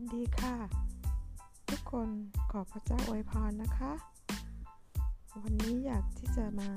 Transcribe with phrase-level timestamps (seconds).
[0.00, 0.56] สดีค่ะ
[1.70, 2.08] ทุกคน
[2.50, 3.92] ขอพระเจ้าอวยพรนะคะ
[5.42, 6.70] วันนี้อยากที่จะมา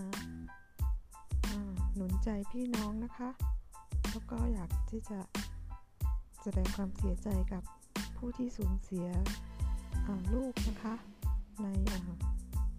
[1.95, 3.29] หนุนใจพี่น้องนะคะ
[4.11, 5.19] แล้วก็อยากที่จะ
[6.41, 7.63] แสดงความเสียใจกับ
[8.17, 9.07] ผู้ที่สูญเสีย
[10.33, 10.95] ลูกนะคะ
[11.61, 11.67] ใน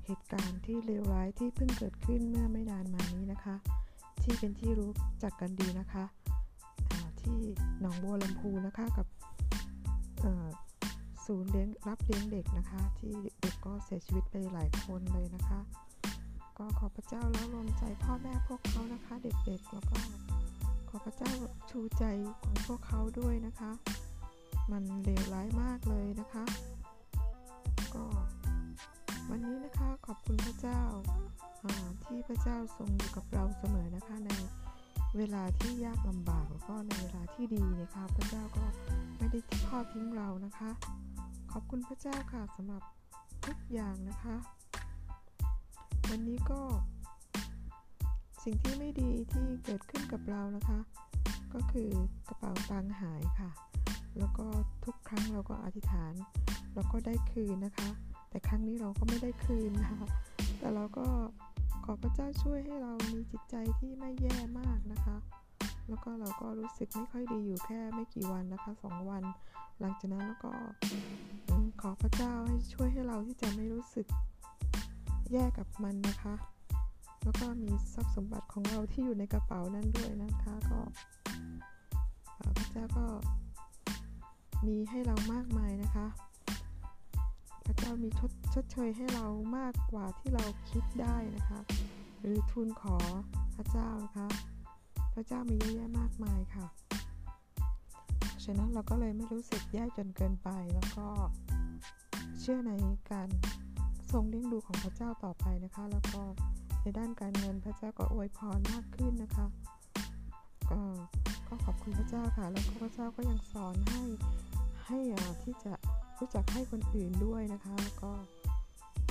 [0.07, 3.57] เหตุการณ์ที่เลวร้ายที่เพิ่งเกิดขึ้นเมื่อไม่นานมานี้นะคะ
[4.23, 4.91] ที่เป็นที่รู้
[5.23, 6.05] จักกันดีนะคะ
[7.21, 7.39] ที่
[7.81, 9.07] หนองบัวลำพูนะคะกับ
[11.27, 15.61] ศูนย์เลี้ยงรับเลี้ยงเด็กนะคะ ที่เด็กก็เสียชีวิตไปหลายคนเลยนะคะ
[16.59, 19.99] ก็ขอพระเจ้าแล้วรวมใจพ่อแม่พวกเขานะคะ เด็กๆแล้วก็
[20.89, 21.33] ขอพระเจ้า
[21.71, 22.05] ชูใจ
[22.41, 23.71] ของพวกเขาด้วยนะคะ
[24.73, 26.45] มันเลวร้ายมากเลยนะคะ
[27.95, 28.05] ก็
[29.31, 30.83] วันนี้นะคะขอบคุณพระเจ้า
[32.05, 34.31] ที่พระเจ้าทรงอยู่กับเราเสมอนะคะใน
[35.19, 38.65] เวลาที่ยากลำบากแล้วก็ในเวลาที่ดีนะคะพระเจ้าก็
[39.19, 40.71] ไม่ได้ทอดทิ้งเรานะคะ
[41.53, 42.83] ขอบคุณพระเจ้าค่ะสำหรับ
[43.47, 44.37] ทุกอย่างนะคะ
[46.11, 46.61] วันนี้ก็
[48.45, 50.79] สิ่งที่ไม่ดีที่เกิดขึ้นกับเรานะคะ
[51.55, 51.91] ก็คือ
[52.29, 53.51] กระเป๋าตังหายค่ะ
[54.19, 54.47] แล้วก็
[54.85, 56.13] ทุกครั้งเราก็อธิษฐาน
[56.75, 57.89] เราก็ได้คืนนะคะ
[58.31, 60.05] แต่ครั้งนี้เราก็ไม่ได้คืนนะคะ
[60.59, 61.07] แต่เราก็
[61.85, 65.17] ขอพระเจ้าช่วยให้เรามีจิตใจที่ไม่แย่มากนะคะ
[65.89, 69.25] แล้วก็เราก็รู้สึกไม่ค่อยดีอยู่แค่ไม่กี่วันนะคะสองวัน
[69.81, 70.53] หลังจากนั้นแล้วก็
[71.81, 74.07] ขอพระเจ้าให้ช่วยให้เราที่จะไม่รู้สึก
[75.33, 76.35] แย่กับมันนะคะ
[77.25, 80.81] แล้วก็มีทรัพย์สมบัติของเราที่อยู่ในกระเป๋านั้นด้วยนะคะ ก็
[82.59, 83.07] พระเจ้าก็
[84.67, 86.07] มีให้เรามากมายนะคะ
[87.67, 89.27] พระเจ้ามีชด ชดเชยให้เรา
[89.59, 91.61] มากกว่าที่เราคิดได้นะคะ
[92.21, 92.97] หรือทูลขอ
[93.57, 94.29] พระเจ้านะคะ
[95.15, 96.67] พระเจ้ามีเยอะแยะมากมายค่ะ
[98.45, 101.09] ฉะนั้นเราก็เลยไม่รู้สึกแย่จนเกินไปแล้วก็
[102.41, 102.73] เชื่อใน
[103.11, 103.29] การ
[104.13, 106.23] ทรงเลี้ยงดูของพระเจ้าต่อไปนะคะ แล้วก็
[106.83, 109.47] ในด้านการเงินพระเจ้าก็อวยพรมากขึ้นนะคะ
[110.71, 110.81] ก็
[111.49, 114.03] ก็ขอบคุณพระเจ้าค่ะ แล้วก็พระเจ้าก็ยังสอนให้
[114.87, 114.99] ให้
[115.45, 115.73] ที่จะ
[116.19, 118.13] รู้จักให้คนอื่นด้วยนะคะแล้วก็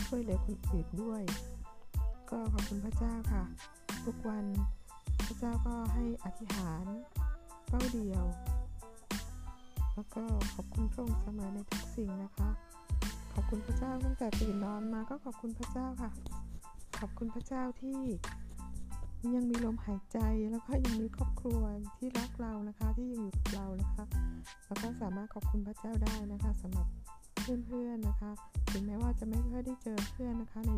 [0.07, 1.21] ช่วยเหลือคนอื่นด้วย
[2.29, 3.43] ก็ขอบคุณพระเจ้าค่ะ
[4.05, 4.45] ทุกวัน
[5.27, 6.85] พระเจ้าก็ให้อธิษฐาน
[7.67, 8.25] เป้าเดียว
[9.95, 12.49] แล้วก็ขอบคุณพระองค์เสมอในทุกสิ่งนะคะ
[13.33, 16.11] ขอบคุณพระเจ้าตั้งแต่ตื่นนอนมาก็ขอบคุณพระเจ้าค่ะ
[16.99, 18.01] ขอบคุณพระเจ้าที่
[19.35, 20.19] ยังมีลมหายใจ
[20.51, 21.61] แล้วก็ยังมีครอบครัว
[21.97, 24.03] ที่รักเรานะคะที่ยังอยู่กับเรานะคะ
[24.65, 26.87] แล้วก็สามารถขอบคุณพระเจ้าได้นะคะสำหรับ
[27.43, 28.31] เพื่อนๆนะคะ
[28.71, 30.73] ถึงแม้ว่าจะไม่ค่อยได้เจอเพื่อนนะคะ ใน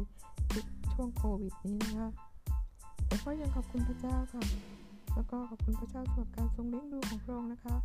[0.94, 2.10] ช่วงโควิดนี้นะคะ
[3.08, 4.44] แต่ก็ยังขอบคุณพระเจ้าค่ะ
[5.16, 7.76] แล้วก็ขอบคุณพระเจ้าสำหรับการทรงเลี้ยงดูของพระองค์นะคะ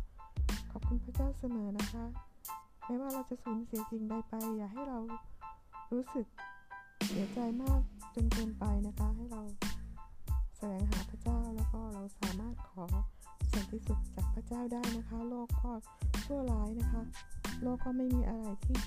[0.71, 2.05] ขอบคุณพระเจ้าเสมอนะคะ
[2.85, 4.99] ไม่ว่าเราจะสูญเสียสิ่งใดไป อย่าให้เรา
[5.91, 6.25] รู้สึก
[7.07, 7.81] เสียใจมาก
[8.15, 9.41] จนเกินไปนะคะ ให้เรา
[10.57, 12.85] แสวงหาพระเจ้าแล้วก็เราสามารถขอ
[13.53, 15.71] สันติสุขจากพระเจ้าได้นะคะ โลกก็
[16.23, 17.01] ชั่วร้ายนะคะ
[17.61, 18.77] โลกก็ไม่มีอะไรที่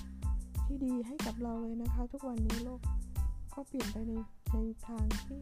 [0.65, 2.81] ที่ดีให้กับเราเลยนะคะ ทุกวันนี้โลก
[3.53, 4.13] ก็เปลี่ยนไปใน
[4.53, 5.41] ในทางที่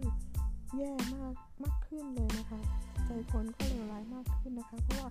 [0.77, 1.33] แย่มาก
[1.63, 2.59] มากขึ้นเลยนะคะ
[3.05, 5.09] ใจคนก็เลวร้ายมากขึ้นนะคะ เพราะว่า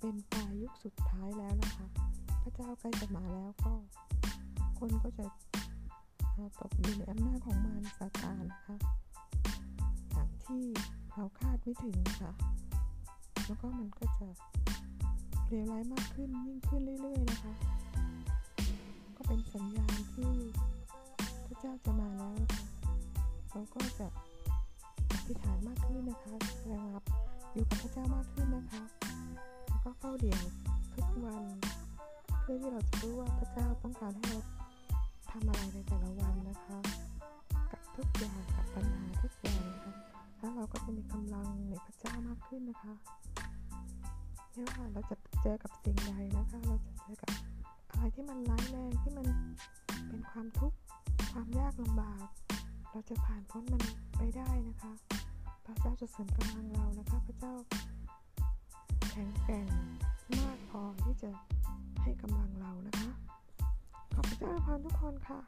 [0.00, 1.86] เป็นปลายยุคสุดท้ายแล้วนะคะ
[2.42, 3.72] พระเจ้าใกล้จะมาแล้วก็
[4.78, 5.26] คนก็จะ
[6.60, 8.76] ตกอยู่ในอำนาจของมารซาตานนะคะ
[10.12, 10.64] อย่างที่
[11.14, 12.30] เราคาดไม่ถึงค่ะ
[13.46, 14.28] แล้วก็มันก็จะ
[15.48, 17.52] เลวร้ายมากขึ้นยิ่งขึ้นเรื่อย ๆ นะคะ
[19.16, 20.32] ก็เป็นสัญญาณที่
[21.46, 22.64] พระเจ้าจะมาแล้วนะคะ
[23.50, 24.06] เราก็จะ
[25.10, 26.34] อธิษฐานมากขึ้นนะคะ
[26.70, 27.02] ระงับ
[27.52, 28.82] อยู่กับพระเจ้ามากขึ้นนะคะ
[29.66, 30.42] แล้วก็เฝ้าเดี่ยว
[30.94, 31.44] ทุกวัน
[32.40, 34.40] เพื่อที่เราจะรู้ว่าพระเจ้าต้องการให้เรา
[35.30, 36.78] ทำอะไรในแต่ละวันนะคะ
[37.70, 39.94] กับทุกอย่างกับปัญหาทุกอย่างนะคะ
[40.38, 42.94] แล้วเราก็จะมีกำลังในพระเจ้ามากขึ้นนะคะ
[44.52, 47.30] ไม่ว่าเราจะ เจอกับสิ่งใดนะคะ เราจะเจอกับ
[47.90, 49.26] อะไรที่มันร้ายแรงที่มัน
[50.08, 50.76] เป็นความทุกข์
[51.32, 52.26] ความยากลำบาก
[52.90, 53.82] เราจะผ่านพ้นมัน
[54.16, 54.92] ไปได้นะคะ
[55.64, 57.54] พระเจ้าจะเสริมกำลังเรานะคะ พระเจ้า
[59.10, 59.66] แข็งแกร่ง
[60.38, 61.30] มากพอที่จะ
[62.02, 63.10] ให้กำลังเรานะคะ
[64.14, 65.40] ขอบพระเจ้าพรทุกคนค่ะ